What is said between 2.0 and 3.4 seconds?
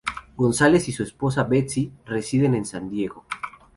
residen en San Diego.